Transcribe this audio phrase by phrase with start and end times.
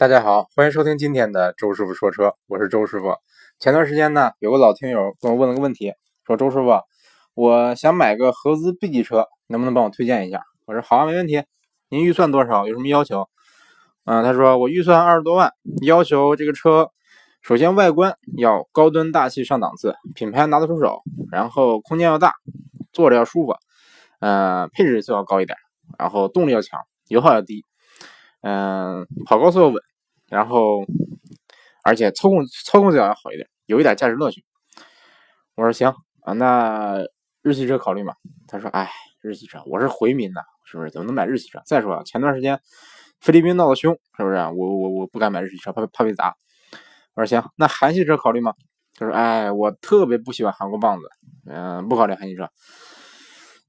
[0.00, 3.16] 大家好，欢迎收听今天的周师傅说车，我是周师傅。
[3.58, 5.92] 前段时间呢，有个老听友跟我问了个问题，
[6.24, 6.80] 说周师傅，
[7.34, 10.40] 我想买个合资 B 级车，能不能帮我推荐一下？
[10.64, 11.44] 我说好啊，没问题。
[11.90, 12.66] 您预算多少？
[12.66, 13.28] 有什么要求？
[14.06, 15.52] 嗯，他说我预算二十多万，
[15.82, 16.88] 要求这个车
[17.42, 22.32] 首先外观要高端大气上档次，品牌拿得出手，然后空间要大，
[22.90, 23.54] 坐着要舒服，
[24.20, 25.58] 嗯，配置最好高一点，
[25.98, 27.66] 然后动力要强，油耗要低，
[28.40, 29.82] 嗯，跑高速要稳。
[30.30, 30.84] 然后，
[31.84, 34.44] 而且操控操控最好要好一点，有一点驾驶乐趣。
[35.56, 36.98] 我说行啊，那
[37.42, 38.14] 日系车考虑吗？
[38.48, 40.90] 他说，哎，日系车，我是回民呐，是不是？
[40.90, 41.60] 怎么能买日系车？
[41.66, 42.60] 再说了，前段时间
[43.20, 44.36] 菲律宾闹得凶，是不是？
[44.36, 46.34] 我我我不敢买日系车，怕怕被砸。
[47.14, 48.54] 我说行，那韩系车考虑吗？
[48.94, 51.10] 他说，哎，我特别不喜欢韩国棒子，
[51.46, 52.48] 嗯，不考虑韩系车。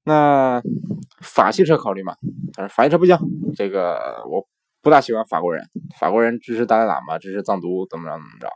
[0.04, 0.62] 那
[1.22, 2.16] 法系车考虑吗？
[2.54, 3.18] 他说法系车不行，
[3.56, 4.48] 这个我。
[4.82, 5.64] 不大喜欢法国人，
[6.00, 8.50] 法国人支持达赖喇嘛，支持藏独，怎么着怎么着。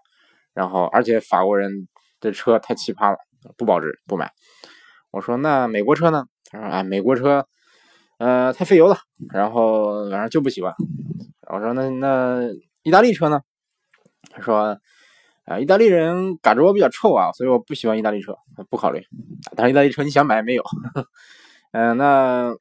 [0.53, 1.88] 然后，而且法国人
[2.19, 3.17] 的车太奇葩了，
[3.58, 4.31] 不保值，不买。
[5.11, 6.25] 我说那美国车呢？
[6.52, 7.45] 他说哎，美国车，
[8.17, 8.97] 呃，太费油了，
[9.33, 10.73] 然后反正就不喜欢。
[11.47, 12.50] 我说那那
[12.83, 13.41] 意大利车呢？
[14.31, 14.80] 他说
[15.45, 18.35] 啊，意大利人嘎着窝比较臭啊，所以我不喜欢意大利车，
[18.69, 19.03] 不考虑。
[19.55, 20.63] 但是意大利车你想买没有？
[21.72, 22.55] 嗯， 那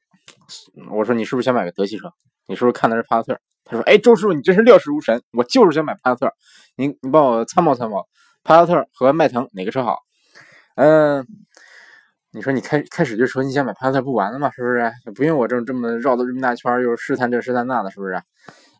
[0.91, 2.11] 我说你是不是想买个德系车？
[2.47, 3.39] 你是不是看的是帕萨特？
[3.65, 6.33] 他说：“哎，周师傅，你真是料事如神，我就是想买帕萨特，
[6.75, 8.05] 你你帮我参谋参谋，
[8.43, 9.97] 帕萨特和迈腾哪个车好？
[10.75, 11.25] 嗯，
[12.31, 14.51] 你说你开开始就说你想买帕萨特不完了吗？
[14.51, 14.91] 是不是？
[15.15, 18.21] 不用我这这么绕的这么大圈，又试探这试探那的，是不是？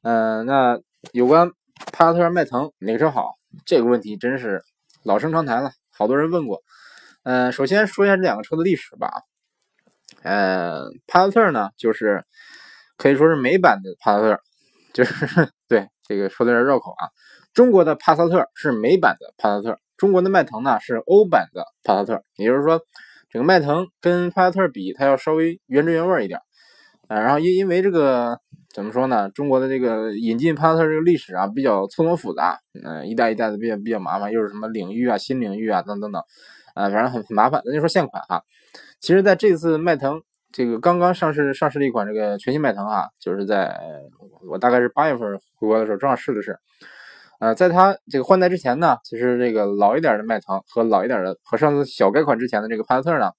[0.03, 0.79] 嗯，那
[1.13, 1.49] 有关
[1.91, 3.33] 帕萨特、迈腾哪个车好？
[3.65, 4.61] 这个问题真是
[5.03, 6.61] 老生常谈了，好多人问过。
[7.23, 9.09] 嗯，首先说一下这两个车的历史吧。
[10.21, 12.23] 嗯，帕萨特呢，就是
[12.97, 14.39] 可以说是美版的帕萨特。”
[14.95, 15.27] 就是
[15.67, 17.09] 对这个说的有点绕口啊。
[17.53, 22.23] 中国的帕萨特是美版的帕萨特，中国的迈腾呢是欧版的帕萨特。
[22.37, 22.79] 也就是说，
[23.29, 26.39] 这个迈腾跟帕萨特比，它要稍微原汁原味一点。
[27.09, 28.39] 啊，然后因因为这个
[28.73, 29.29] 怎么说呢？
[29.29, 36.21] 中国的这个引进帕萨特这个历史啊比较错综复杂，嗯，一代一代的比较比较麻烦，又是什么领域啊、新领域啊等等等，
[36.73, 37.61] 啊，反正很很麻烦。
[37.65, 38.41] 咱就说现款哈，
[39.01, 40.21] 其实在这次迈腾。
[40.55, 43.77] 这个刚刚上市上市的一款这个全新迈腾啊，就是在
[44.47, 46.57] 我大概是八月份回国的时候正好试的是，
[47.41, 53.33] 呃，在它这个换代之前呢，其实这个老一点的迈腾和老一点的和上次小改款之前的这个帕萨特呢，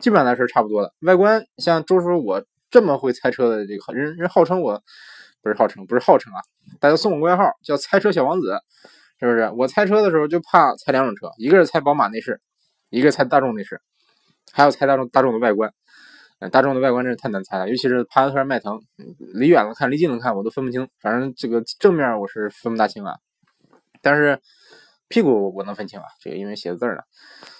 [0.00, 0.92] 基本上来说是差不多的。
[1.00, 4.82] 外观像周叔我这么会猜车的这个人人号称我
[5.42, 6.42] 不是号称不是号称啊，
[6.78, 8.58] 大家送我外号叫猜车小王子，
[9.18, 9.50] 是不是？
[9.56, 12.38] 我猜车的时候就怕猜两种车，一个是猜宝马内饰，
[12.90, 13.80] 一个猜大众内饰，
[14.52, 15.72] 还有猜大众大众的外观。
[16.48, 18.80] 大众的外观真是太难猜了，尤其是帕萨特、迈腾，
[19.34, 20.88] 离远了看、离近了看我都分不清。
[21.00, 23.14] 反正这个正面我是分不大清啊，
[24.00, 24.40] 但是
[25.08, 27.02] 屁股我能分清啊，这个因为写的字呢。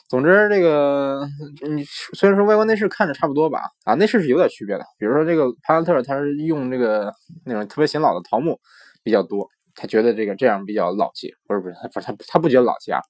[0.09, 1.21] 总之，这个
[1.69, 4.85] 你虽然说外观内饰看着差不多吧，啊，内饰是有点区别的。
[4.99, 7.13] 比如说这个帕萨特，它是用这个
[7.45, 8.59] 那种特别显老的桃木
[9.05, 13.01] 比较多，他觉得这个这样比较老气，不是不是，他不是他他不觉得老气啊。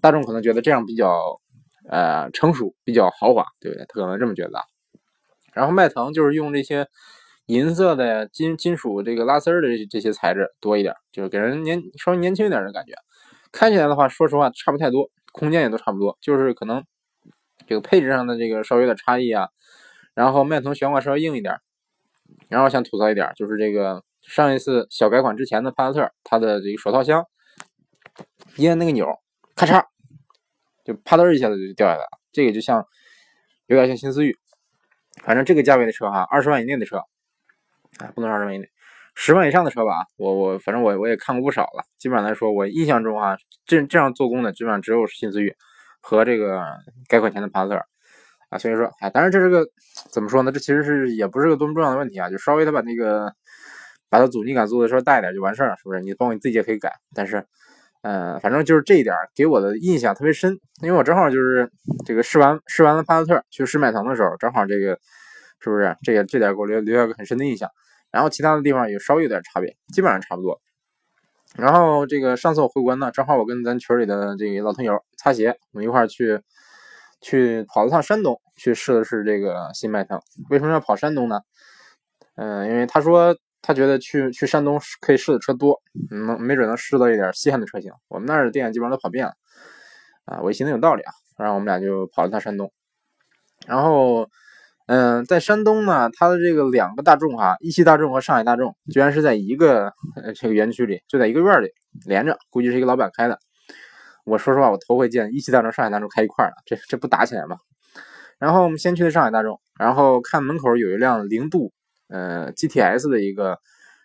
[0.00, 1.40] 大众可能觉得这样比较
[1.88, 3.86] 呃成熟，比较豪华，对不对？
[3.86, 4.64] 他可能这么觉得啊。
[5.54, 6.86] 然后迈腾就是用这些
[7.46, 12.94] 银色的金金属这个拉丝儿的这这些材质多一点，就是给人年稍微年轻一点的感觉。
[13.52, 16.84] 开起来的话，说实话差不太多，空间也都差不多，就是可能
[17.66, 19.48] 这个配置上的这个稍微有点差异啊。
[20.14, 21.56] 然后迈腾悬挂稍微硬一点。
[22.48, 27.24] 然后想吐槽一点，就是这个上一次小改款之前的帕萨特，它的这个手套箱
[28.56, 29.06] 一按那个钮，
[29.54, 29.84] 咔嚓
[30.84, 32.84] 就啪嗒一下子就掉下来了，这个就像
[33.66, 34.38] 有点像新思域。
[35.22, 36.98] 反正这个价位的车哈，二十万以内的车，
[37.98, 38.68] 啊，不能二十万以内，
[39.14, 41.84] 十万以上的车吧，我我反正我我也看过不少了。
[41.96, 45.54] 基本上来说，我印象中啊，这这样做工的基本上只有新思域
[46.00, 46.62] 和这个
[47.08, 47.84] 改款前的帕萨特
[48.50, 48.58] 啊。
[48.58, 49.64] 所以说，哎，当然这是个
[50.10, 50.50] 怎么说呢？
[50.50, 53.32] 这其实是也不是个多么重要的问题啊，就稍微的把那个
[54.08, 56.00] 把它阻尼感做的稍微大一点就完事儿了，是不是？
[56.00, 57.46] 你包括你自己也可以改，但是。
[58.06, 61.70] 嗯，反正就是这一点给我的印象特别深，因为我正好就是
[62.04, 64.98] 这个试完试完了帕萨特去试迈腾的时候，正好这个
[65.58, 67.70] 是不是这个这点给我留留下个很深的印象。
[68.10, 70.60] 然后其他的地方也稍微有点差别，基本上差不多。
[71.56, 76.42] 然后这个上次我回国呢，正好我跟咱群里的这个老朋友擦鞋，我们一块去
[77.22, 80.20] 去跑了趟山东，去试了试这个新迈腾。
[80.50, 81.40] 为什么要跑山东呢？
[82.36, 83.34] 嗯，因为他说。
[83.66, 85.80] 他觉得去去山东可以试的车多，
[86.10, 87.90] 能没准能试到一点稀罕的车型。
[88.08, 89.32] 我们那儿的店基本上都跑遍了，
[90.26, 92.70] 啊，我一寻思有道理啊，然后我们俩就跑了趟山东。
[93.66, 94.28] 然后，
[94.84, 99.94] 嗯，在山东呢，它的这个两个大众哈，一汽大众和上海大众，居然是在一个
[100.36, 101.70] 这个园区里，就在一个院里
[102.04, 103.38] 连着，估计是一个老板开的。
[104.24, 107.56] 我说实话，我头回见一汽大众、上海大众开一块儿的，这这不打起来吗？
[108.38, 111.72] 然后我们先去的上海大众，然后看门口有一辆零度
[112.08, 113.58] 呃 GTS 的一个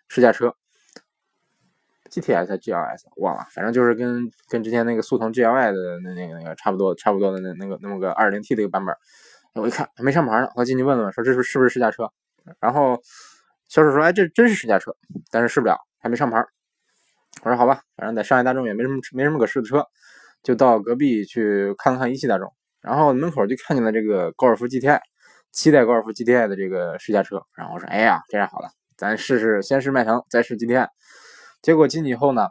[0.08, 0.54] 试驾车
[2.10, 8.94] ，GTS、GLS 忘了，反正就是跟跟之前那个速腾 GLI 的那那个那个差不多差不多的那那个那么个二零 T 的一个版本。
[9.54, 12.08] 我一看还没上牌呢，我进去问了问，说这是是不是试驾车？
[12.60, 13.02] 然后
[13.68, 14.94] 销售说，哎，这真是试驾车，
[15.30, 16.38] 但是试不了，还没上牌。
[17.42, 19.84] 我说好吧，反正在上海大众也没什么没什么可试的车，
[20.42, 22.52] 就到隔壁去看了看一汽大众。
[22.80, 25.00] 然后门口就看见了这个高尔夫 GTI，
[25.52, 27.42] 七代高尔夫 GTI 的这个试驾车。
[27.54, 30.88] 然后我说，哎呀，这样好了，咱试试，先试迈腾，再试 GTI。
[31.62, 32.48] 结果进去以后呢，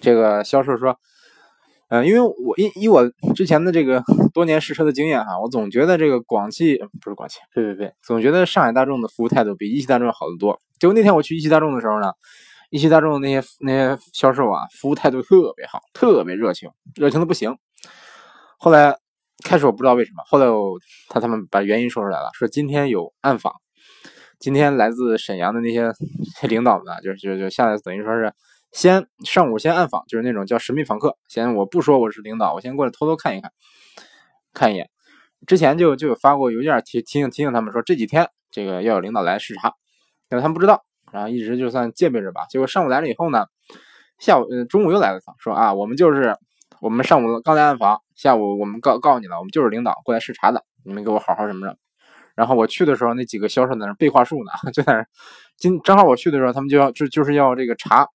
[0.00, 0.98] 这个销售说。
[1.92, 4.00] 嗯，因为我以以我之前的这个
[4.32, 10.60] 多年试车的经验哈，我总觉得这个广汽不是广汽，对对对，总觉得上海大众的服务态度比一汽大众好得多。
[10.78, 12.12] 结果那天我去一汽大众的时候呢，
[12.70, 17.58] 一汽大众的那些那些销售啊，服务态度特别好，特别热情，热情的不行。
[18.56, 18.96] 后来
[19.44, 20.78] 开始我不知道为什么，后来我
[21.08, 23.52] 他他们把原因说出来了，说今天有暗访，
[24.38, 25.92] 今天来自沈阳的那些
[26.48, 28.32] 领导们，就是就就下来等于说是。
[28.72, 31.16] 先上午先暗访，就是那种叫神秘访客。
[31.26, 33.50] 先我不说我是领导，我先过来偷偷看一看，
[34.54, 34.88] 看一眼。
[35.44, 39.74] 之前就就有发过邮件提提醒提醒他们说这几天这个要有领导来视察，
[40.28, 42.46] 但是他们不知道，然后一直就算戒备着吧。
[42.48, 43.44] 结果上午来了以后呢，
[44.20, 46.36] 下午呃中午又来了一趟，说啊我们就是
[46.80, 51.76] 我们上午刚来暗访，下午我们告告诉你了，我们就是领导过来视察的，你们给我好好什么着。
[52.34, 55.04] 然后我去的时候，那几个销售在那背话术呢， 就在那
[55.58, 58.06] 今正好我去的时候，他们就要就就是要这个查。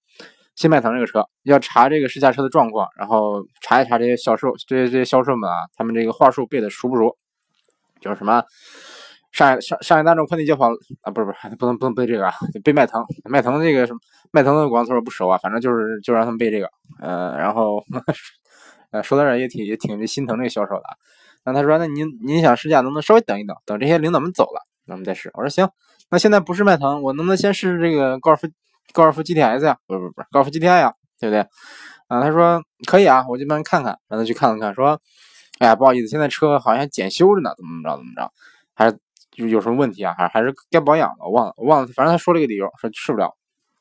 [0.56, 7.18] 新迈腾这个车要查这个试驾车的状况，然后查一查这些销售、这些这些销售们啊，他们这个话术背的熟不熟？
[8.00, 8.42] 就是什么
[9.34, 10.70] 上海上上海大众快递接跑
[11.02, 12.34] 啊，不是不是，不能不能背这个啊，
[12.64, 14.00] 背迈腾，迈腾这个什么
[14.32, 16.70] 迈腾的广告词我不熟啊，反正就是就让他们背这个，
[17.02, 17.84] 呃，然后
[19.02, 20.84] 说到这也挺也挺心疼这个销售的。
[21.44, 25.30] 那他说，那您您想试驾能不能稍微等一等，等这些领导们走了，咱们再试。
[25.34, 25.70] 我说行，
[26.10, 28.48] 那现在不是迈腾，我能不能先试试这个高尔夫？
[28.94, 31.40] 高尔夫 GTS 呀，不不不，高尔夫 GTI 呀，对不对？
[32.08, 35.02] 啊，他说可以啊，我这边看看，让他去看看，说，
[35.60, 38.32] 哎呀，不好意思，现在车好像检修着呢，怎么怎么着，怎么着，
[38.74, 38.98] 还是
[39.32, 40.14] 就有什么问题啊？
[40.18, 43.36] 还还是该保养了，我忘了，我忘了，反正他说了一个理由，说试不了。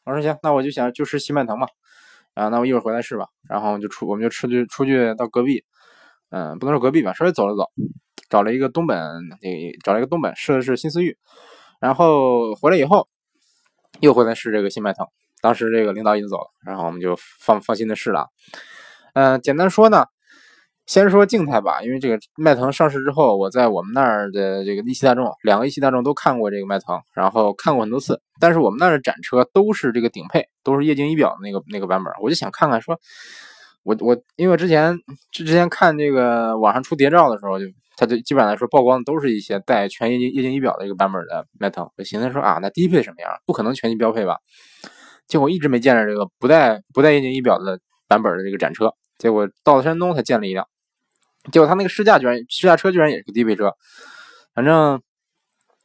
[0.05, 1.69] 我说行，那我就想就试新迈腾吧，
[2.35, 3.27] 啊，那我一会儿回来试吧。
[3.49, 5.65] 然后就出，我们就出去出去到隔壁，
[6.31, 7.71] 嗯，不能说隔壁吧，稍微走了走，
[8.29, 8.97] 找了一个东本，
[9.29, 9.37] 那
[9.83, 11.17] 找了一个东本试的是新思域，
[11.81, 13.09] 然后回来以后。
[14.01, 15.07] 又回来试这个新迈腾，
[15.41, 18.27] 当时这个领导已经走了，然后我们就放放心的试了。
[19.13, 20.07] 嗯，简单说呢，
[20.87, 28.21] 先说静态吧，因为这个迈腾上市之后，我在我们那儿的这个一汽大众，两个一汽大众都看过这个迈腾，然后看过很多次。
[28.41, 32.99] 但是我们那儿的展车都是这个顶配，都是液晶仪表的那个那个版本，我就想看看，说
[33.83, 34.97] 我我因为之前
[35.33, 37.67] 之之前看这个网上出谍照的时候就。
[37.97, 43.31] 它就基本上来说曝光的都是一些带全液晶液晶仪表的一个版本的迈腾，我寻思说啊，那低配什么样？
[43.47, 44.37] 不可能全系标配吧？
[45.29, 47.79] 结果一直没见着这个不带不带液晶仪表的
[48.09, 50.67] 版本的这个展车，结果到了山东才见了一辆，
[51.53, 53.73] 结果他那个试驾居然试驾车居然也是个低配车，
[54.55, 55.01] 反正，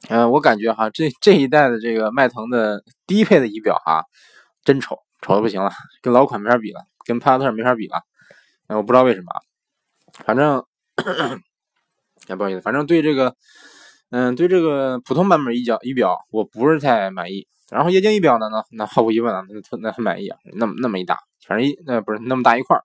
[0.09, 4.03] 嗯，我感觉哈，这这一代的这个迈腾的低配的仪表哈，
[4.63, 5.71] 真丑，丑的不行了，
[6.01, 8.01] 跟老款没法比了，跟帕萨特没法比了，
[8.67, 9.27] 我不知道为什么，
[10.25, 10.63] 反正。
[12.27, 13.33] 也 不好意思，反正对这个，
[14.09, 17.47] 嗯，对这个普通版本仪表仪表我不是太满意。
[17.69, 21.17] 然后液晶仪表的呢，那毫无疑问啊，那那很满意啊，那么那么一大，
[21.47, 22.83] 反正一那不是那么大一块儿，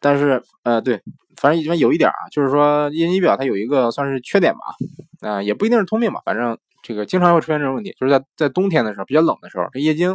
[0.00, 1.00] 但是呃对，
[1.36, 10.10] 反正里面有一点啊，就是说液晶仪表它有一个算是缺点吧，啊也不一定是通病吧，反正这个经常会出现这种问题，就是在在冬天的时候比较冷的时候，这液晶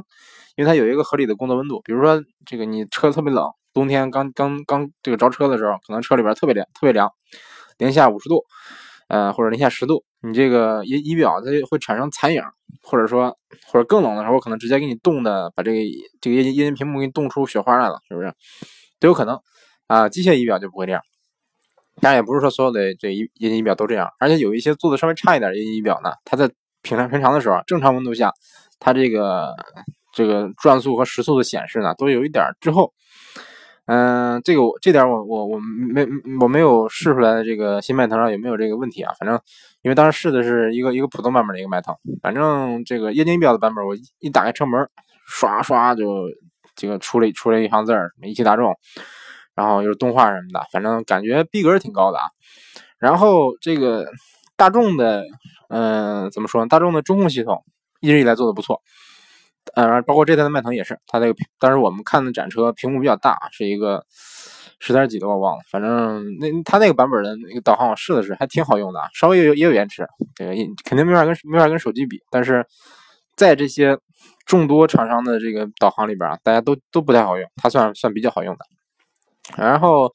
[0.56, 3.50] 因为它有一个合理的工作温度，比如说这个你车特别冷。
[3.74, 7.12] 冬天刚刚刚这个着车的时候，可能车里边特别凉，特别凉，
[7.78, 8.46] 零下五十度，
[9.10, 12.42] 呃或者零下十度，你这个仪仪表它会产生残影，
[12.82, 13.38] 或者说
[13.68, 15.80] 或者更冷的时候，可能直接给你冻的，把这个
[16.22, 18.34] 这个液晶液晶屏幕给你冻出雪花来了，是不是？
[18.98, 19.38] 都有可能
[19.88, 21.02] 啊，机械仪表就不会这样。
[22.02, 26.50] 当然也不是说所有的这液晶仪表都这样，而且有一些做的稍微差一点液晶仪表呢，它在
[26.82, 28.32] 平常平常的时候，正常温度下，
[28.80, 29.56] 它这个
[30.14, 32.94] 这个转速和时速的显示呢，都有一点滞后。
[33.88, 36.08] 嗯，这个我这点我我我没
[36.42, 39.14] 我没有试出来的这个新迈腾上有没有这个问题啊？
[39.20, 39.40] 反正
[39.84, 44.90] 因为当时试的是一个一个普通版本的一个迈腾，反正这个液晶仪表的版本，我一打开车门，
[45.28, 46.24] 刷刷就
[46.76, 48.76] 这个出了出了一行字儿，一汽大众，
[49.56, 52.26] 然后又是动画什么的，反正感觉逼格挺高的啊。
[53.00, 54.06] 然后这个
[54.56, 55.24] 大众的，
[55.70, 56.68] 嗯，怎么说呢？
[56.68, 57.64] 大众的中控系统
[58.02, 58.82] 一直以来做的不错，
[59.74, 64.06] 呃，包括这代的迈腾也是，它这个当时我们看的展车屏幕比较大，是一个
[64.80, 72.66] 十点几的我忘了，反正那它那个版本的那个导航我试了试还挺好用的，稍微也有也有延迟，这个肯定没法跟没法跟手机比，但是
[73.36, 73.98] 在这些
[74.46, 78.66] 众多厂商的这个导航里边啊，大家都都不太好用，它算算比较好用的，
[79.58, 80.14] 然后。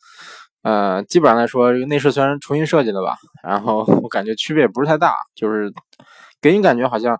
[0.62, 5.72] 呃，基本上来说，这个内饰虽然重新设计了吧，然后我感觉区别也不是太大，就是
[6.38, 7.18] 给你感觉好像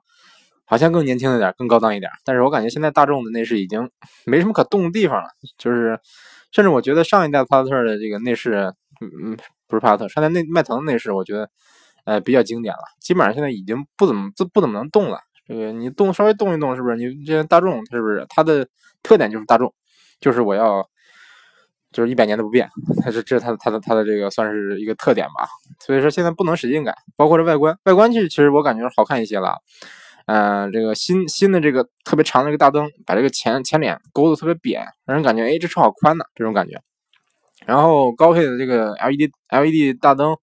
[0.67, 2.13] 好像更年轻一点，更高档一点。
[2.23, 3.91] 但是我感觉现在大众的内饰已经
[4.27, 5.99] 没什么可动的地方了，就是
[6.53, 9.37] 甚至我觉得上一代帕萨特的这个内饰，嗯嗯，
[9.67, 11.49] 不是帕萨特，上代内迈腾的内饰，我觉得
[12.05, 15.19] 呃比较经典了，基本上现在已经不怎么不不怎么能动了。
[15.49, 16.97] 这个你动稍微动一动，是不是？
[16.97, 18.69] 你这大众是不是它的
[19.03, 19.73] 特点就是大众，
[20.21, 20.87] 就是我要。
[21.93, 22.69] 就是一百年都不变，
[23.03, 25.49] 它是这是它的它的它的这个算是一个特点吧。
[25.85, 29.59] 所以说现在不能使劲改，包括这外观，外观其实其实我感觉好看一些了。
[30.27, 36.81] 嗯，这个新新的这个特别长的这个大灯，把这个前前脸勾的特别扁，让人感觉哎这车好宽呐这种感觉。
[37.67, 40.37] 然后高配的这个 LED LED 大灯，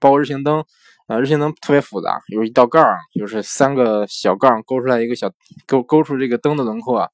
[0.00, 0.64] 包括日行灯，
[1.06, 2.84] 呃日行灯特别复杂，有一道杠，
[3.18, 5.30] 就是三个小杠勾出来一个小
[5.66, 7.08] 勾勾出这个灯的轮廓。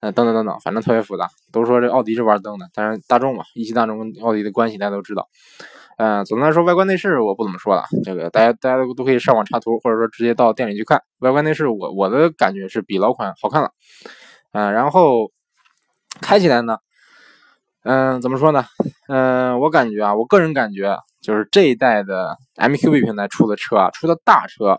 [0.00, 1.28] 呃，等等等等，反正特别复杂。
[1.50, 5.26] 都说这奥迪是玩灯的，但是大众嘛，一汽大众跟奥迪的关系大家都知道。
[5.98, 11.00] 嗯，总的来说，外观内饰我不怎么说了，这个大家大家都都可以上网查图，或者说直接到店里去看。
[11.20, 13.70] 外观内饰，我我的感觉是比老款好看了。
[14.52, 15.30] 嗯，然后
[16.20, 16.76] 开起来呢，
[17.82, 18.66] 嗯，怎么说呢？
[19.08, 24.78] 嗯，我感觉啊，我个人感觉就是这一代的 MQB 平台出的车啊，出的大车，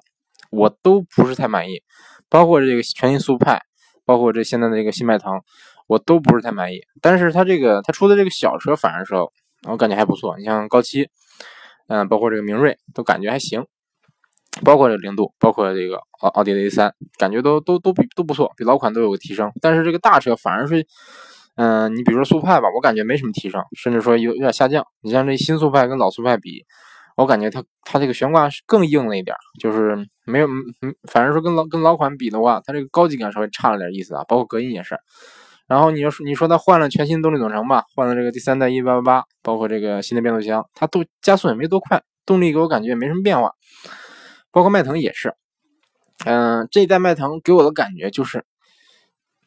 [0.52, 1.82] 我都不是太满意，
[2.30, 3.60] 包括这个全新速派。
[4.08, 5.42] 包括这现在的这个新迈腾，
[5.86, 6.80] 我都不是太满意。
[7.02, 9.14] 但是它这个它出的这个小车反而是，
[9.68, 10.38] 我感觉还不错。
[10.38, 11.10] 你像高七，
[11.88, 13.66] 嗯，包括这个明锐都感觉还行。
[14.64, 19.52] 包括这零度，包括这个奥奥迪 A 三，感觉都都都比都不错，比老款都有个提升。
[19.62, 20.88] 但是这个大车反而是，
[21.58, 24.84] 嗯，你比如说速派吧，我感觉没什么提升，甚至说有有点下降。
[25.02, 26.66] 你像这新速派跟老速派比。
[27.18, 30.48] 我感觉它它这个悬挂是更硬了一点，就是没有
[30.82, 34.96] 嗯，反正说跟老跟老款比的话，它这个高级感稍微差了点意思啊，包括隔音也是。
[35.68, 43.52] 然后你要说你说它换了全新动力总成吧，换了这个第三代一八八八，包括这个新的变速箱，它都加速也没多快，动力给我感觉也没什么变化。
[44.52, 45.34] 包括迈腾也是，
[46.24, 48.46] 嗯，这一代迈腾给我的感觉就是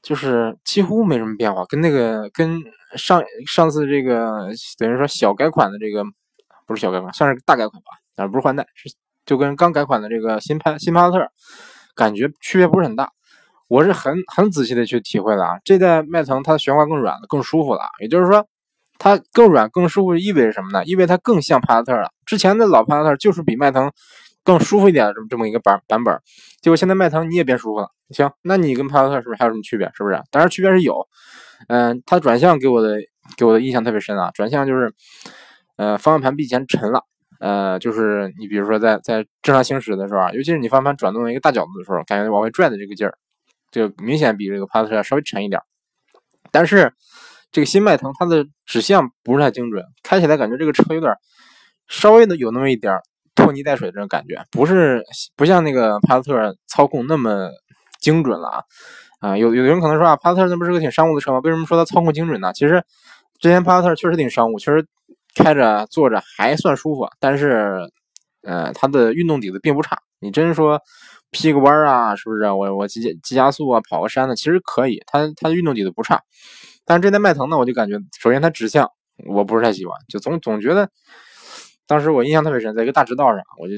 [0.03, 2.61] 就是几乎没什么变化，跟那个跟
[2.97, 6.05] 上上次这个等于说小改款的这个。
[6.71, 8.89] 不是小改款，算是大改款吧，但是不是换代，是
[9.27, 11.29] 就跟刚改款的这个新帕新帕萨特，
[11.97, 13.11] 感觉区别不是很大。
[13.67, 17.81] 我是很很仔细的去体会了啊，这代迈腾它的悬挂更软了，更舒服了。
[18.01, 18.47] 也就是说，
[18.99, 20.85] 它更软更舒服意味着什么呢？
[20.85, 22.13] 意味着它更像帕萨特了。
[22.25, 23.91] 之前的老帕萨特就是比迈腾
[24.45, 26.17] 更舒服一点的这么这么一个版版本，
[26.63, 27.89] 结果现在迈腾你也变舒服了。
[28.11, 29.91] 行，那你跟帕萨特是不是还有什么区别？
[29.93, 30.23] 是不是？
[30.31, 31.09] 当然区别是有，
[31.67, 32.97] 嗯，它转向给我的
[33.37, 34.95] 给我的印象特别深啊，转向就是。
[35.81, 37.05] 呃，方向盘比以前沉了，
[37.41, 43.15] 呃，就是你比如说在在正常行驶的时候啊，尤其是你方向盘转动一个大角度的时候，感觉往外拽的这个劲儿，
[43.73, 45.59] 就明显比这个帕萨特稍微沉一点。
[46.51, 46.93] 但是
[47.51, 51.15] 这个新迈腾它的指向不是太精准，开起来感觉这个车有点
[51.89, 52.99] 稍微的有那么一点
[53.35, 55.03] 拖泥带水的这种感觉，不是
[55.35, 57.49] 不像那个帕萨特操控那么
[58.03, 58.63] 精准了啊。
[59.21, 61.41] 啊，有有的人可能说啊，帕萨特那不是个挺商务的车吗？
[61.43, 62.53] 为什么说它操控精准呢？
[62.53, 62.85] 其实
[63.39, 64.87] 之前帕萨特确实挺商务，确实。
[65.35, 67.91] 开着坐着还算舒服，但是，
[68.43, 69.99] 呃，它的运动底子并不差。
[70.19, 70.81] 你真说
[71.31, 72.51] 劈个弯啊，是不是？
[72.51, 75.03] 我我急急加速啊，跑个山呢，其实可以。
[75.07, 76.21] 它它的运动底子不差。
[76.85, 78.91] 但是这台迈腾呢，我就感觉，首先它指向
[79.27, 80.91] 我不是太喜欢，就总总觉得，
[81.87, 83.75] 当时我印象特别深，在一个大直道上，我就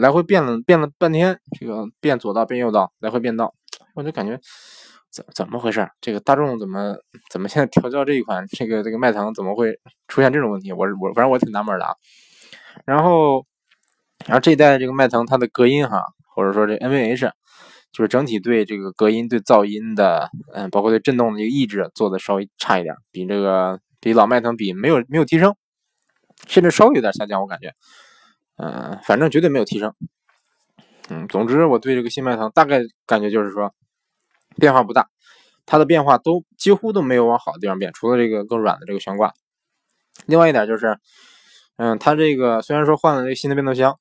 [0.00, 3.54] 来回变了变了半天，这个变左道变右道，来回变道，
[3.94, 4.40] 我就感觉。
[5.12, 5.86] 怎怎么回事？
[6.00, 6.96] 这个大众怎么
[7.30, 9.78] 怎么现在调教这一款这个这个迈腾怎么会
[10.08, 10.72] 出现这种问题？
[10.72, 11.94] 我我反正我挺纳闷的啊。
[12.86, 13.44] 然后
[14.24, 16.02] 然后这一代这个迈腾它的隔音哈，
[16.34, 17.30] 或者说这 NVH，
[17.92, 25.54] 就是整体对这个隔音对噪音的嗯，包括对震动的一个抑制做的稍微差一点，比这个比老迈腾比没有没有提升，
[26.46, 27.74] 甚至稍微有点下降，我感觉，
[28.56, 29.94] 嗯，反正绝对没有提升。
[31.10, 33.74] 嗯，总之我对这个新迈腾大概感觉就是说。
[34.56, 35.08] 变化不大，
[35.66, 39.32] 它的变化都几乎都没有往好的地方变，除了这个更软的这个悬挂。
[40.26, 40.98] 另外一点就是，
[41.76, 43.98] 嗯，它这个虽然说换了这个新的变速箱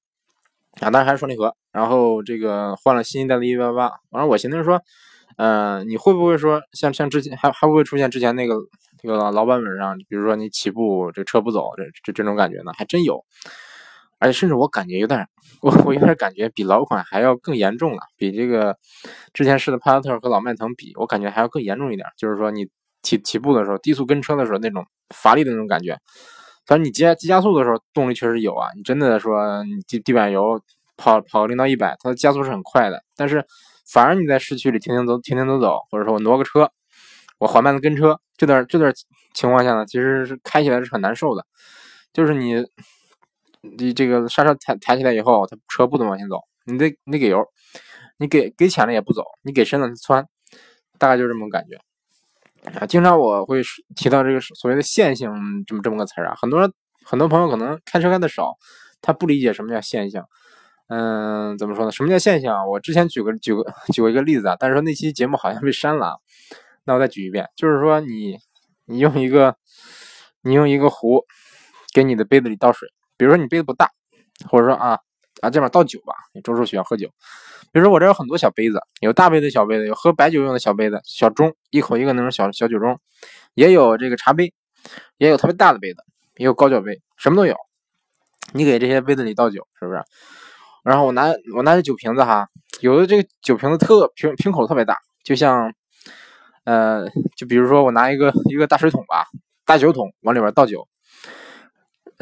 [0.81, 3.74] 啊，但是还是双离合，然后这个换了新一代的188，
[4.10, 4.81] 完了我寻思说，
[5.38, 8.55] 嗯，你会不会说像像之前还还不会出现之前那个
[9.01, 12.72] 这个老版本上，比如说你起步这车不走这这这种感觉呢？
[12.77, 13.24] 还真有。
[14.22, 15.28] 而且甚至我感觉有点，
[15.63, 18.78] 我我有点感觉比老款还要更严重了，比这个
[19.34, 22.08] 之前试的帕萨特和老迈腾比，我感觉还要更严重一点。
[22.16, 22.68] 就是说你
[23.01, 25.98] 起起步的时候，低速跟车的时候那种乏力的那种感觉。
[26.68, 30.62] 反正你急急加速的时候动力确实有啊，你真的说你地地板油
[30.98, 33.04] 跑跑零到一百，它的加速是很快的。
[33.18, 33.44] 但是
[33.92, 36.72] 反而你在市区里停停走停停走走，或者说我挪个车，
[37.40, 38.94] 我缓慢的跟车，这段这段
[39.34, 41.44] 情况下呢，其实是开起来是很难受的，
[42.13, 42.63] 就是你。
[43.62, 47.46] 你这个刹车抬抬起来以后，它车不怎么往前走，你得你得给油，
[48.18, 50.25] 你给给浅了也不走，你给深了它窜，
[50.98, 51.80] 大概就是这么感觉。
[52.80, 53.62] 啊，经常我会
[53.96, 55.32] 提到这个所谓的线性
[55.65, 56.72] 这么这么个词儿啊，很多人
[57.03, 58.58] 很多朋友可能开车开的少，
[59.01, 60.24] 他不理解什么叫线性。
[60.88, 61.91] 嗯，怎么说呢？
[61.91, 62.65] 什么叫线性啊？
[62.65, 63.63] 我之前举个举个
[63.94, 66.20] 举过一个例子啊，但是说那期节目好像被删了，
[66.84, 68.38] 那我再举一遍，就是说你
[68.86, 69.56] 你用一个
[70.41, 71.24] 你用一个壶
[71.94, 72.89] 给你的杯子里倒水。
[73.22, 73.88] 比如说你杯子不大，
[74.50, 74.98] 或者说啊
[75.42, 77.08] 啊这边倒酒吧，你周叔喜欢喝酒。
[77.72, 82.98] 比如说我这有很多小杯子，有大杯子、小杯子，有喝白酒用的小杯子、小盅，一口一个那种小小酒盅，
[83.54, 84.51] 也有这个茶杯，
[85.20, 86.04] 也有特别大的杯子，
[86.38, 87.56] 也有高脚杯，什么都有。
[88.54, 90.01] 你给这些杯子里倒酒，是不是？
[90.84, 92.48] 然后我拿我拿着酒瓶子哈，
[92.80, 95.72] 有的这个酒瓶子特瓶瓶口特别大，就像
[96.63, 99.28] 呃，就比如说我拿一个一个大水桶吧，
[99.63, 100.88] 大酒桶往里边倒酒。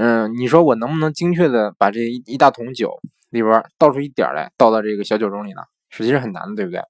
[0.01, 2.89] 嗯，你说我能不能精确的把这一一大桶酒
[3.31, 5.61] 里边倒出一点来，倒到这个小酒盅里呢？
[5.89, 6.81] 实际是很难的，对不对？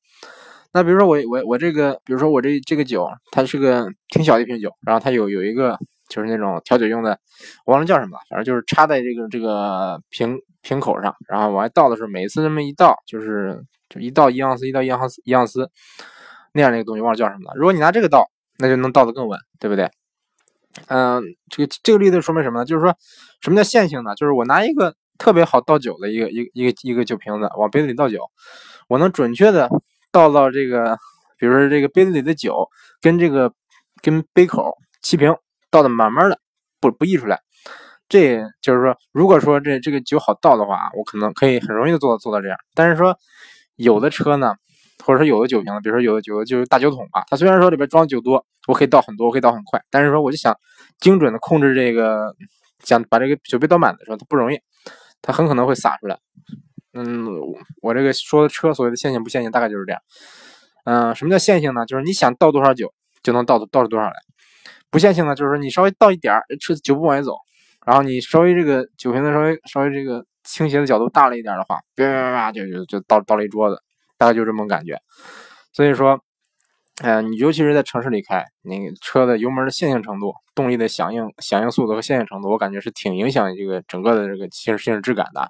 [0.74, 5.76] 那比如说我我我这个，比如说我这这个酒，它是个挺小一瓶酒，然后它有有一个
[6.08, 7.18] 就是那种调酒用的，
[7.66, 15.68] 我忘了叫什么了，反正就是插在这个这个瓶瓶口上，然后往外倒的时候，每一次这么一倒，就是就一倒一盎司，一倒一盎司一盎司
[16.54, 17.54] 那样的一个东西，忘了叫什么了。
[17.56, 19.90] 如果你拿这个倒，那就能倒得更稳，对不对？
[20.88, 22.66] 嗯，这个这个例子说明什么呢？
[22.66, 22.96] 就是说，
[23.42, 24.14] 什么叫线性呢？
[24.16, 28.22] 就是我拿一个特别好倒酒的一个一个一个一个酒瓶子往杯子里倒酒，
[28.88, 29.70] 我能准确的
[30.12, 30.98] 倒到这个，
[31.38, 32.70] 比如说这个杯子里的酒
[33.02, 33.52] 跟这个
[34.02, 35.36] 跟杯口齐平，
[35.72, 36.40] 倒的慢慢的
[36.80, 37.40] 不不溢出来。
[38.08, 42.58] 这就是说，如果说这这个酒好倒的话，我可能可以很容易的做到做到这样。
[42.76, 43.18] 但是说
[43.76, 44.56] 有的车呢。
[45.06, 50.56] 或者说有的酒瓶子，比如说有的酒就是大酒桶吧，它虽然说里边装酒多，我可以倒很多，我可以倒很快，但是说我就想
[51.00, 52.36] 精准的控制这个，
[52.84, 54.60] 想把这个酒杯倒满的时候，它不容易，
[55.22, 56.18] 它很可能会洒出来。
[56.94, 57.28] 嗯，
[57.82, 60.02] 我这个说的车所谓的线性不线性，大概就是这样。
[60.86, 61.86] 嗯，什么叫线性呢？
[61.86, 64.14] 就是你想倒多少酒就能倒倒出多少来。
[64.90, 67.36] 不线性呢，就是说你稍微倒一点儿，车酒不往外走，
[67.86, 73.80] 然后你稍微这个酒瓶子稍微稍微这个倾斜的角度大了一点的话，叭叭叭就就就倒倒了一桌子。
[74.20, 75.00] 大概就这么感觉，
[75.72, 76.20] 所以说，
[77.02, 85.50] 呃，你尤其是在城市里开，你车的油门的线性程度、动力的响应响应速度和线性程度，我感觉是挺影响这个整个的这个行驶行驶质感的。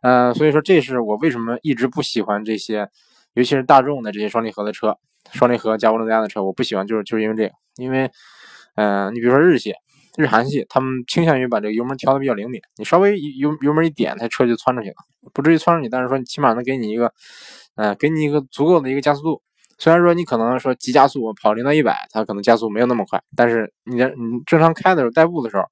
[0.00, 2.88] 呃，所以说这是我为什么一直不喜欢这些，
[3.34, 4.96] 尤其是大众的这些双离合的车、
[5.30, 8.10] 双离合加涡轮增压的车，我不喜欢就是就是因为这个，因为，
[8.76, 9.74] 嗯，你比如说日系、
[10.16, 14.94] 日韩系，他们倾向于把这个油门调的比较灵敏，你稍微油油门一点，它车就窜出去了，
[15.34, 17.12] 不至于窜出去，但是说起码能给你一个。
[17.76, 19.42] 呃，给你一个足够的一个加速度，
[19.78, 25.64] 虽然说你可能说急加速跑零到一百，它可能加速没有那么快，但是你你正常开的时候，代步的时候，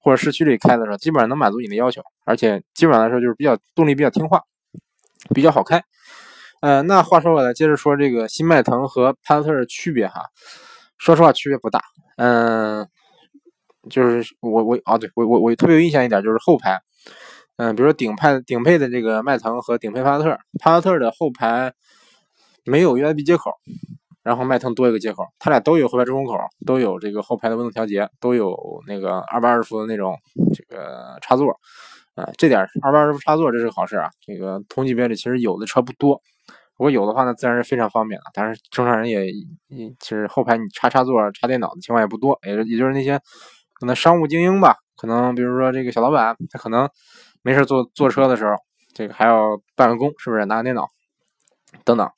[0.00, 4.40] 或者市区里开的时候，基本上能满足你的要求，而且基本上来说就是比较动力比较听话，
[5.34, 5.82] 比较好开。
[6.60, 10.22] 呃，那话说回来，接着说这个新迈腾和帕萨特的区别哈，
[10.98, 11.80] 说实话区别不大。
[12.16, 12.86] 嗯，
[13.90, 16.80] 就是我我啊，对我我我特别有印象一点就是后排。
[17.62, 21.72] 嗯，比如说顶配顶配的这个迈腾和顶配帕萨特，帕萨特的后排
[22.64, 23.52] 没有 USB 接口，
[24.24, 30.16] 然后迈腾多一个接口，它俩都有后排出风口，都有这个后排的温度调节，都有那个二百二十伏的那种
[30.52, 31.52] 这个插座，
[32.16, 34.10] 啊，这点二百二十伏插座这是好事啊。
[34.20, 36.20] 这个同级别里其实有的车不多，
[36.76, 38.24] 如果有的话呢，自然是非常方便的。
[38.34, 39.30] 但是正常人也，
[40.00, 43.20] 其实后排你插插座、插电脑的情况也不多，也也就是那些
[43.74, 46.90] 可能商务精英吧，可能比如说这个小老板，他可能。
[47.42, 48.54] 没事坐坐车的时候，
[48.94, 50.88] 这个还要办个工，是不是拿个电脑
[51.84, 52.08] 等等？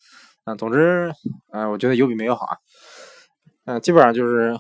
[0.45, 1.13] 嗯，总之，
[1.53, 2.57] 嗯，我觉得有比没有好啊。
[3.65, 4.55] 嗯，基本上就是，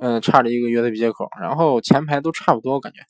[0.00, 3.00] 嗯，差了一个 USB 接口，然后前排都差不多，我感觉。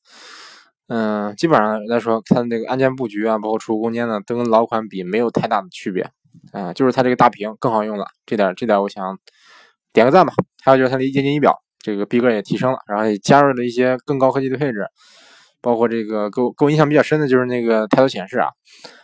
[0.88, 6.11] 嗯，基本上来说，它的那个按键布局啊，包括储物空间呢，都跟老款比没有太大的区别。
[6.53, 9.18] 啊，就是它这个大屏更好用了，这点这点我想
[9.92, 10.35] 点个赞吧。
[10.62, 14.87] 还有就是它的液晶仪表，这个逼格也提升了，然后也加入了一些更高科技的配置。
[15.61, 18.49] 包括这个给我给我印象比较深的就是那个抬头显示啊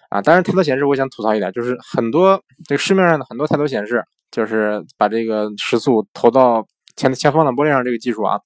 [0.09, 6.67] 啊，当然抬头显示我想吐槽一点，就是很多这个市面上的很多抬头显示，就是把这个时速投到
[6.97, 8.39] 前前方挡玻璃上这个技术啊，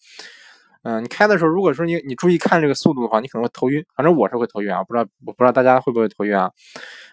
[0.82, 3.84] 嗯，你开的时候，如果说你你注意看这个速度的话，你可能会头晕。
[3.94, 6.50] 反正我是会头晕啊，不知道我不知道大家会不会头晕啊？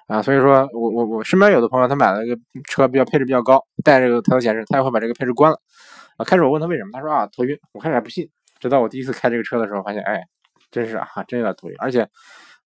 [0.07, 2.37] 啊，所以说我我我身边有的朋友他买了一个
[2.69, 5.59] 车比较配置比较高，带这个抬头显示，他也会把这个配置关了。
[6.15, 7.59] 啊，开始我问他为什么，他说啊头晕。
[7.73, 8.29] 我开始还不信，
[8.59, 10.23] 直到我第一次开这个车的时候，发现哎，
[10.71, 11.75] 真是啊，真有点头晕。
[11.79, 12.07] 而且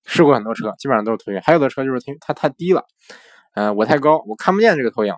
[0.06, 1.42] 试过很多车，基本上都是头晕。
[1.44, 2.86] 还有的车就是它它太低了，
[3.56, 5.14] 嗯，我太高，我看不见这个投影。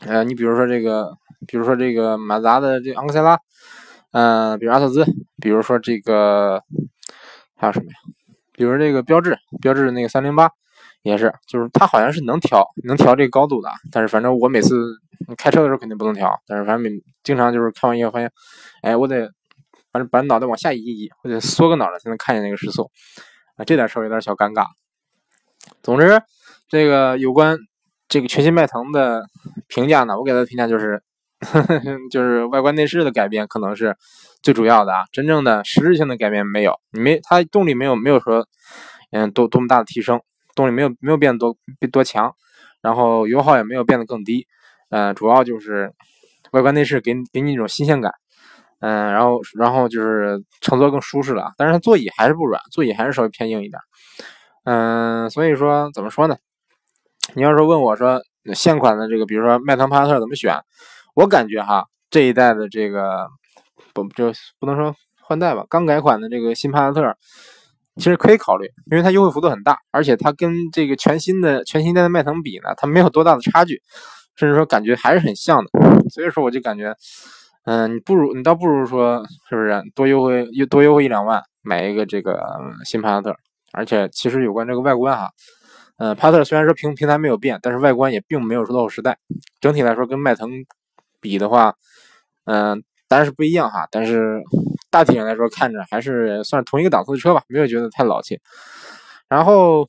[0.00, 3.38] 呃，你比如说这个，比如说这个马自达的这昂克赛拉。
[4.12, 5.04] 嗯，比如阿特兹，
[5.42, 6.62] 比如说这个
[7.54, 7.96] 还有什么呀？
[8.52, 10.48] 比如这个标志，标志那个三零八
[11.02, 13.68] 也是，就是它好像是能调，能调这个高度的。
[13.92, 14.96] 但是反正我每次
[15.36, 16.88] 开车的时候肯定不能调，但是反正每
[17.24, 18.30] 经常就是看完以后发现，
[18.80, 19.30] 哎，我得
[19.98, 22.90] 反正把脑袋往下移一移，或者缩个脑袋才能看见那个时速
[23.56, 24.66] 啊，这点稍微有点小尴尬。
[25.82, 26.22] 总之，
[26.68, 27.58] 这个有关
[28.08, 29.26] 这个全新迈腾的
[29.68, 31.02] 评价呢，我给他的评价就是。
[31.38, 31.80] 呵 呵
[32.10, 33.94] 就是外观内饰的改变可能是
[34.40, 38.48] 最主要的啊，真正的实质性的改变没有，你没它动力没有没有说
[39.10, 40.18] 嗯多多么大的提升，
[40.54, 41.54] 动力没有没有变得多
[41.92, 42.34] 多强，
[42.80, 44.46] 然后油耗也没有变得更低，
[44.88, 45.92] 嗯，主要就是
[46.52, 48.10] 外观内饰给给你一种新鲜感，
[48.80, 53.80] 嗯，然后然后就是乘坐更舒适了，但是它座椅还是不软，座椅还是稍微偏硬一点，
[54.64, 56.36] 嗯，所以说怎么说呢？
[57.34, 58.20] 你要说问我说
[58.54, 60.54] 现款的这个，比如说迈腾帕萨特怎么选？
[61.14, 63.26] 我感觉哈，这一代的这个
[63.94, 67.16] 不就不能说换代吧，刚改款的这个新帕萨特，
[67.96, 73.82] 其实可以考虑，因为它优惠幅度很大，而且它跟这个全新的全新一代的迈腾比呢，它没有多大的差距，
[74.36, 75.70] 甚至说感觉还是很像的。
[76.10, 76.94] 所以说我就感觉，
[77.66, 82.40] 嗯，你不如你倒不如说是不是多优惠又多优惠一两万买一个这个
[82.84, 83.36] 新帕萨特，
[83.72, 85.30] 而且其实有关这个外观哈。
[85.98, 89.18] 嗯，帕萨特虽然说平平台没有变，但是外观也并没有落后时代，
[89.60, 90.50] 整体来说跟迈腾。
[91.18, 91.74] 比的话，
[92.44, 94.42] 嗯，当然是不一样哈，但是
[94.90, 98.38] 大体上来说，看着还是算同一个档次的车吧，没有觉得太老气。
[99.26, 99.88] 然后，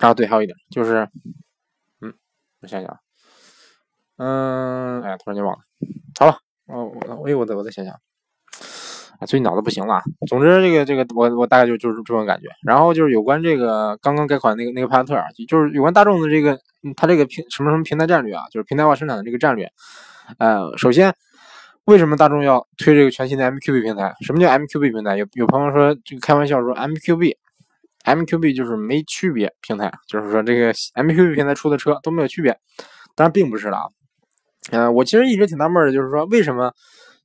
[0.00, 1.08] 啊，对，还有一点就是，
[2.00, 2.12] 嗯，
[2.62, 2.98] 我想想，
[4.16, 5.60] 嗯，哎，突然间忘了，
[6.18, 7.94] 好了，哦，我，哎，我再，我再想想。
[9.18, 10.00] 啊，最近脑子不行了。
[10.28, 12.46] 总之，这个这个，我我大概就就是这种感觉。
[12.62, 16.56] 然后就是有关这个刚刚改款那个那个帕萨特啊，就是有关大众的这个，
[16.96, 19.68] 它这个平什么什么平台战略啊，就是平台化生产的这个战略。
[20.38, 21.12] 呃，首先，
[21.86, 24.14] 为什么大众要推这个全新的 MQB 平台？
[24.20, 25.16] 什么叫 MQB 平台？
[25.16, 32.56] 有有朋友说这个开玩笑说 MQB，MQB 就是没区别平台，就是说这个 MQB 平台出的车都没有区别。
[33.16, 33.82] 当然并不是的啊。
[34.70, 36.72] 嗯，我其实一直挺纳闷的，就是说为什么？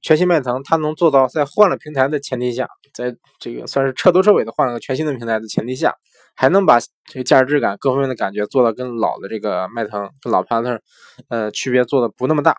[0.06, 5.96] 全新迈腾，它能做到在换了平台的前提下，在这个算是彻头彻尾的换了个全新的平台的前提下，
[6.36, 10.82] 还能把这个驾驶质感各方面的感觉做到跟老的这个迈腾、跟老帕萨特，
[11.30, 12.58] 呃，区别做的不那么大。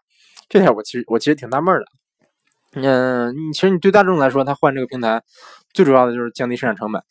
[0.49, 2.81] 这点我其实我其实挺纳闷的。
[2.81, 5.23] 嗯，其实你对大众来说，它换这个平台
[5.75, 7.03] 最主要的就是降低生产成本。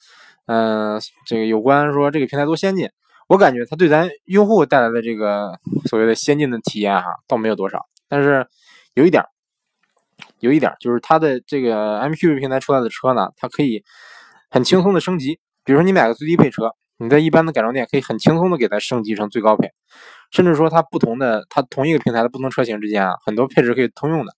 [0.47, 2.89] 嗯，这个有关说这个平台多先进，
[3.27, 7.79] 我感觉它对咱用户带来的这个所谓的先进的体验哈，倒没有多少。
[8.07, 8.47] 但是
[8.93, 9.23] 有一点。
[10.39, 13.83] 有一点就是它的这个 MQB 平台出来的车呢，它可以
[14.51, 15.39] 很轻松的升级。
[15.63, 19.71] 比如说你买个最低配车，你在一般的改装店可以很轻松的给它升级成最高配，
[20.31, 24.33] 甚至说它不同的它同一个平台的不同车型之间啊，很多配置可以通用的。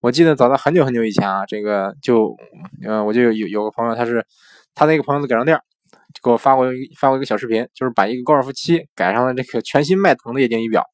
[0.00, 2.34] 我记得早在很久很久以前啊，这个就
[2.84, 4.26] 呃我就有有个朋友，他是
[4.74, 5.60] 他那个朋友的改装店，
[6.22, 6.66] 给我发过
[6.98, 10.84] 发过一个小视频，就是把一个高尔夫七改上了这个全新迈腾的液晶仪表，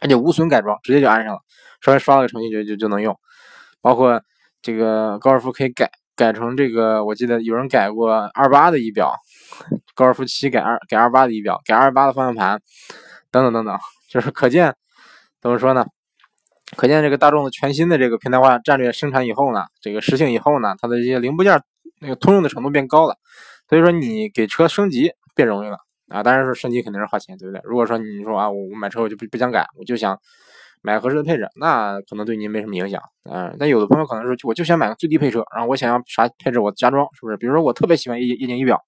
[0.00, 1.40] 而且无损改装，直接就安上了，
[1.80, 3.16] 稍微刷了个程序就就就能用。
[3.80, 4.22] 包括
[4.62, 9.14] 这个高尔夫可以改改成这个，我记得有人改过二八的仪表，
[9.94, 12.60] 高尔夫七改二改二八的仪表，改二八的方向盘，
[13.30, 13.78] 等等等等，
[14.10, 14.74] 就是可见
[15.40, 15.86] 怎么说呢？
[16.76, 21.62] 可见这个大众的全新的这个平台化战略生产以后呢，这个实行以后呢，它的这些零部件
[21.98, 23.16] 那个通用的程度变高了，
[23.68, 25.78] 所以说你给车升级变容易了
[26.08, 26.22] 啊。
[26.22, 27.60] 当然说升级肯定是花钱，对不对？
[27.64, 30.18] 如果说你说啊，我我买车我就不不想改，我就想。
[30.80, 37.36] 买合适的配置，那可能对您没什么影响，嗯，但有的朋友可能说，我就想买个最低配车，然后我想要啥配置我加装，是不是？
[37.36, 38.80] 比如说我特别喜欢液液晶仪表，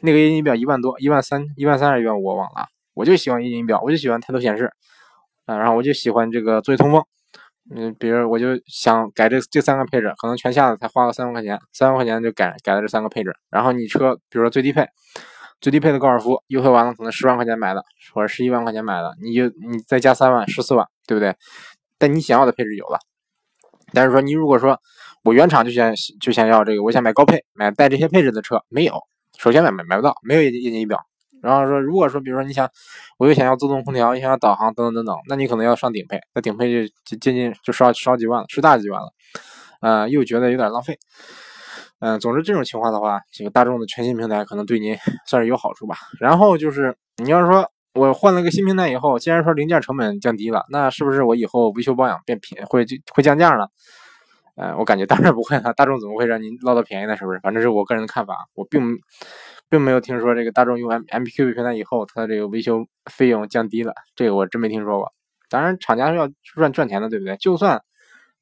[0.00, 4.72] 那个液晶仪表一万多，一万三，一万三还是一万五我忘了，我就喜欢液晶仪表，我就喜欢抬头显示，
[5.44, 7.04] 啊，然后我就喜欢这个座椅通风，
[7.70, 14.86] 嗯，比如我就想改这这三个配置，可能全下来才花个三万块钱，三万块钱就改改了这三个配置，然后你车比如说最低配。
[15.60, 21.34] 最低配的高尔夫优惠完了，可能十万块钱买的，或者十一万块钱买的，你就你再加三万，十四万，对不对？
[21.96, 22.98] 但你想要的配置有了，
[23.94, 24.78] 但是说你如果说
[25.22, 29.00] 我原厂就想就想要这个，我想买高配，买带这些配置的车，没有，
[29.38, 30.98] 首先买买买不到，没有液液晶仪表。
[31.44, 32.68] 然后说，如果说比如说你想，
[33.18, 39.08] 我又想要自动空调，又想要导航等等等等，那你可能要上顶配，那顶配就就接近就烧烧几万了，十大几万了。
[39.80, 40.98] 啊，又觉得有点浪费。
[42.00, 44.96] 嗯，总之这种情况的话，这个大众的全新平台可能对您
[45.28, 45.96] 算是有好处吧。
[46.18, 53.66] 然后就是你要是说我换了个新平台以后，既然说零件成本降低了，那是不是我以后维修保养变便会会降价呢？
[54.56, 57.16] 呃，我感觉当然不会了，大众怎么会让您捞到便宜呢？
[57.16, 57.40] 是不是？
[57.40, 58.96] 反正是我个人的看法，我并
[59.74, 65.12] 并没有听说这个大众用 M MPQ 平台以后，它的这个维修费用降低了，这个我真没听说过。
[65.48, 67.36] 当然，厂家是要赚赚钱的，对不对？
[67.38, 67.82] 就算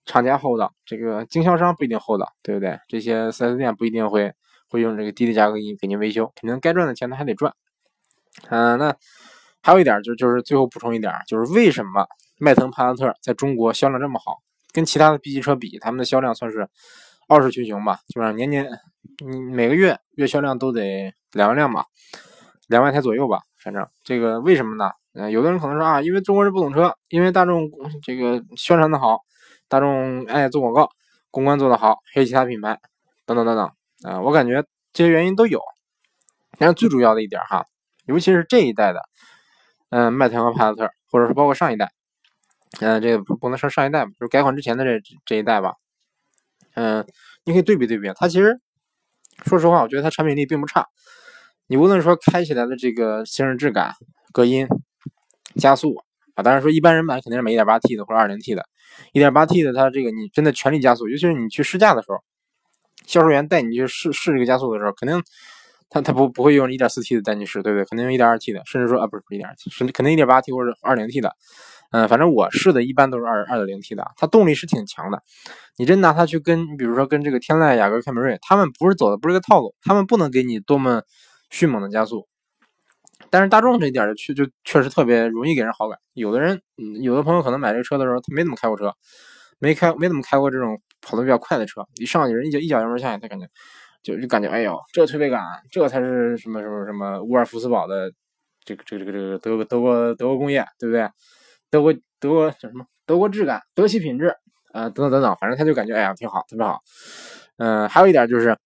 [0.05, 2.79] 厂家厚道，这个经销商不一定厚道，对不对？
[2.87, 4.31] 这些 4S 店不一定会
[4.69, 7.55] 会用这个低的价格给你给您维修，肯定该赚的钱他还得赚。
[8.51, 8.95] 嗯，那
[9.63, 12.07] 还有一点就就是最后补充一点，就是为什么
[12.39, 14.43] 迈腾、帕萨特在中国销量这么好？
[14.71, 16.69] 跟其他的 B 级车比，他们的销量算是
[17.29, 18.69] 傲视群雄吧，基本上年年，
[19.25, 21.87] 你每个月月销量都得两万辆吧，
[22.69, 24.91] 两万台左右吧，反正这个为什么呢？
[25.15, 27.71] 嗯，有的人可能说啊，因为中国人不懂车，因为大众
[28.03, 29.21] 这个宣传的好，
[29.69, 30.89] 大众爱做广告，
[31.31, 32.81] 公关做得好，还有其他品牌
[33.27, 33.71] 等等等等
[34.11, 35.61] 啊，我感觉这些原因都有，
[36.59, 37.67] 但是最主要的一点哈，
[38.07, 39.03] 尤其是这一代的，
[39.91, 41.93] 嗯，迈腾和帕萨特，或者说包括上一代。
[42.81, 45.75] 嗯，这个不能说上一代吧，就是改款之前的这这一代吧。
[46.75, 47.07] 嗯，
[47.45, 48.59] 你可以对比对比，它其实
[49.45, 50.87] 说实话，我觉得它产品力并不差。
[51.67, 53.93] 你无论说开起来的这个行驶质感、
[54.33, 54.67] 隔音、
[55.57, 55.97] 加速
[56.35, 58.67] 啊，当然说一般人买肯定是买 1.8T 的或者 2.0T 的。
[59.15, 62.19] 1.8T 的它这个你真的全力加速，尤其是你去试驾的时候，
[63.07, 65.23] 销售员带你去试试这个加速的时候，肯定
[65.89, 67.85] 他他不不会用 1.4T 的带你试，对不对？
[67.87, 71.35] 肯定用 1.2T 的，甚至说啊不是不是 1.2T，是肯定 1.8T 或者 2.0T 的。
[71.93, 75.23] 嗯，反正我试的一般都是二二点零 T 的，它动力是挺强的。
[75.77, 81.03] 你真拿它去跟，比如说跟这个天籁、雅阁、凯美瑞，他们不是走的不是个套路，他们不能给你多么
[81.51, 82.27] 迅猛的加速。
[83.31, 85.99] 但是大众这一点就确就确实特别容易给人好感。
[86.15, 88.93] 有的人，嗯有的朋友可能买这个车的时候，他没怎么开过车，
[89.59, 93.47] 没开没怎么开过这种跑得比较快的车，一上去人一脚一脚油门下去，他感觉
[94.03, 98.11] 就就感觉哎呦，这推背感，这才是什么什么什么沃尔夫斯堡的
[98.65, 101.09] 这个这个这个这个德国德国德国工业，对不对？
[101.73, 102.85] 德国德国叫什么？
[103.07, 104.37] 德国质感、德系品质，
[104.75, 106.81] 呃，等等等等，反正他就感觉哎呀挺好，特别好。
[107.57, 108.59] 嗯，还有一点就是，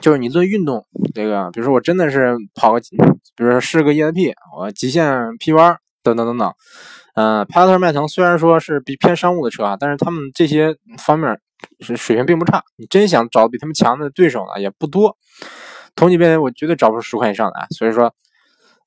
[0.00, 6.52] 就是你做运动，这个比如说我真的是跑个，比如说试个 ESP，我极限 P 弯等等等等。
[7.14, 11.40] 嗯，帕萨特、迈腾虽然说是比偏商务的车啊，但是他们这些方面
[11.78, 12.64] 是水平并不差。
[12.76, 15.16] 你真想找比他们强的对手呢，也不多。
[15.94, 18.12] 同级别我绝对找不出十块以上的啊，所以说。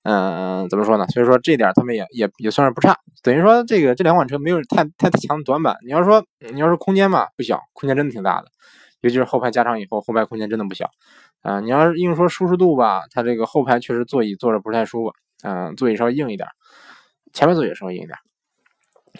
[0.03, 1.05] 嗯，怎么说呢？
[1.07, 5.75] 所以说这点他们也也也算是不差，等于说这个这两款车没有太太强的短板。
[5.85, 8.47] 你要说你要说空间吧，不小，空间真的挺大的，
[9.01, 10.89] 尤其是后排加长以后，后排空间真的不小。
[11.41, 16.47] 啊，你要是硬说舒适度吧，它这个后排确实座椅坐着不太舒服，嗯，座椅稍微硬一点，
[17.33, 18.17] 前面座椅稍微硬一点，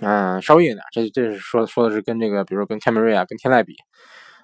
[0.02, 0.84] 嗯，稍微硬一点。
[0.92, 3.76] 这这是说说的是跟这个，比如说跟凯美瑞啊，跟天籁比，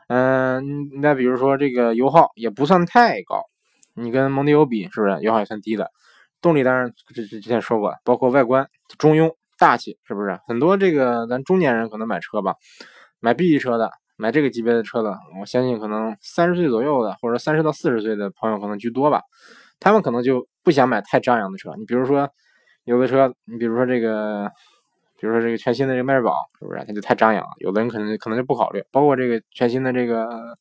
[0.08, 3.44] 嗯，那比如说这个油耗也不算太高，
[3.94, 5.92] 你跟蒙迪欧比是不是油耗也算低的？
[6.46, 8.68] 动力当然，这这之前说过，包括外观
[9.00, 10.40] 中庸大气，是不是？
[10.48, 12.54] 很多这个咱中年人可能买车吧，
[13.20, 19.24] 买 B 级车的，买这个级别的车的，我相信可能三十岁左右的，或者三十到四十岁的朋友可能居多吧。
[19.80, 21.74] 他们可能就不想买太张扬的车。
[21.80, 22.30] 你比如说，
[22.84, 24.48] 有的车，你比如说这个，
[25.20, 26.86] 比如说这个全新的这个迈锐宝，是不是？
[26.86, 27.50] 它就太张扬了。
[27.58, 28.84] 有的人可能可能就不考虑。
[28.92, 30.58] 包括这个全新的这个，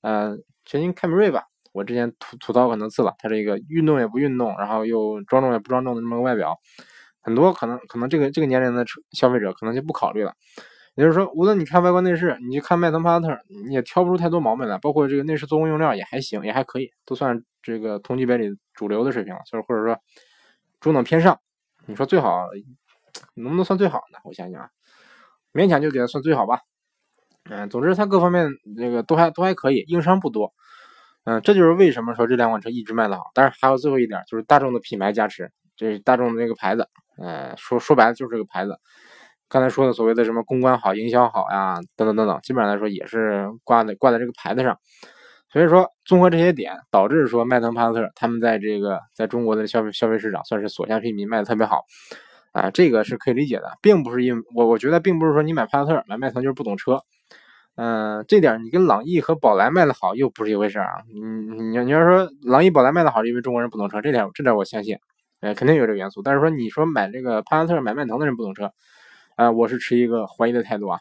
[0.00, 1.44] 呃，全新凯美瑞吧。
[1.72, 6.56] 我之前吐吐槽很多次了，它这个运动也不运动，然后又庄重也不庄重的这么个外表，
[7.20, 10.34] 很多可能可能这个这个年龄的车消费者可能就不考虑了。
[10.96, 14.76] 也就是说，无论你看外观内饰，你去看迈腾、帕萨特，你也挑不出太多毛病来。
[14.78, 19.96] 包括这个内饰做工用料也还行，也还可以，都算这个同级别里主流的水平了，就是或者说
[20.80, 21.38] 中等偏上。
[21.86, 22.44] 你说最好
[23.34, 24.18] 能不能算最好呢？
[24.24, 24.68] 我想想啊，
[25.52, 26.60] 勉强就给它算最好吧。
[27.48, 30.52] 嗯，总之它各方面这个都还都还可以，硬伤不多。
[31.30, 33.22] 嗯，这就是为什么说这两款车一直卖的好。
[33.34, 36.88] 但是还有最后一点，就是大众的品牌加持，这是大众的这个牌子。
[37.22, 38.76] 嗯，说说白了就是这个牌子。
[39.48, 44.76] 刚才说的所谓的什么公关好、营销好呀，等等等等，基本上来说也是挂在挂在这个牌子上。
[45.52, 51.84] 所以说，综合这些点，导致说迈腾、帕萨特他们在这个在中国的消费消费市场算是所向披靡，卖的特别好。
[52.50, 57.02] 啊，这个是可以理解的，并不是因我我觉得并不是说你买帕萨特、买迈腾就是不懂车。
[57.76, 61.02] 嗯，这点你跟朗逸和宝来卖的好又不是一回事啊！
[61.08, 64.98] 你你你要说朗逸、宝来卖的好，因为中国人不懂车，这点这点我相信，
[65.40, 66.20] 呃，肯定有这个元素。
[66.20, 68.72] 但是说你说买这个帕萨特、买迈腾的人不懂车，
[69.36, 71.00] 啊，我是持一个怀疑的态度啊。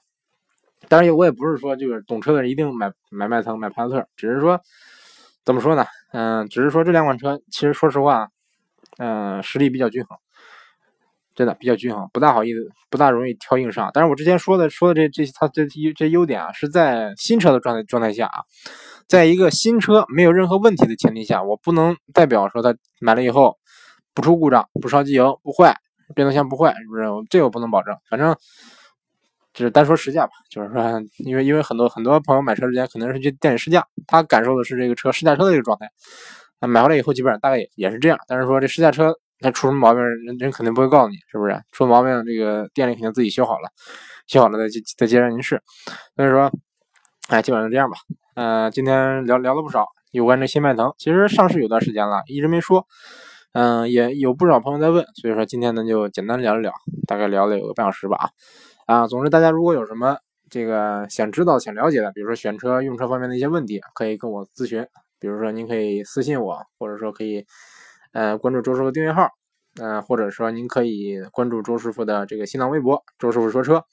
[0.88, 4.62] 当然，我也不是说就是懂车的人一定买买迈腾、买帕萨特，只是说
[5.44, 5.86] 怎么说呢？
[6.14, 8.30] 嗯，只是说这两款车其实说实话，
[8.98, 10.18] 嗯，实力比较均衡。
[11.39, 13.89] 真的比较均衡，不大好意思，不大容易挑硬伤。
[13.93, 18.43] 但是我之前说的说的这这它这这优点啊，是在新车的状态状态下啊，
[19.08, 23.58] 在一个新车没有任何问题的前提下，我不能代表说它买了以后
[24.13, 25.73] 不出故障、不烧机油、不坏、
[26.13, 27.06] 变速箱不坏，是不是？
[27.30, 27.95] 这个不能保证。
[28.10, 28.36] 反正
[29.54, 35.89] 只是单说试驾吧，就是说，因为因为很多很多朋友买车之前可能是去店里试驾，他感受的是这个车试驾车的这个状态，
[36.60, 38.19] 啊，买回来以后基本上大概也也是这样。
[38.28, 39.15] 但是说这试驾车。
[39.41, 41.62] 那出什么毛病，人人肯定不会告诉你，是不是？
[41.71, 43.69] 出毛病，这个店里肯定自己修好了，
[44.28, 45.62] 修好了再接再接着您试。
[46.15, 46.52] 所以说，
[47.30, 47.97] 哎，基本上就这样吧。
[48.36, 52.86] 呃，今天聊聊了不少有关这新迈腾，其实上市有段时间了，一直没说。
[53.54, 56.73] 嗯，也有不少朋友在问，所以说今天呢就简单聊一聊，
[57.08, 58.32] 大概聊了有个半小时吧。
[58.88, 60.17] 啊，总之大家如果有什么
[60.49, 64.86] 这个想知道、想了解的，比如说选车、用车方面的一些问题，可以跟我咨询。
[65.17, 67.45] 比如说您可以私信我，或者说可以。
[68.12, 69.30] 呃，关注周师傅订阅号，
[69.80, 73.86] 呃，或者说您可以关注周师傅的这个新浪微博“周师傅说车”，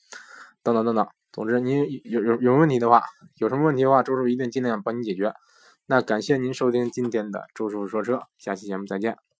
[0.64, 1.07] 等等等等。
[1.33, 3.02] 总之，您有有有问题的话，
[3.37, 5.35] 有什么问题的话，周师傅一定尽量帮您解决。
[5.87, 9.26] 那感谢您收听今天的周师傅说车，下期节目再见。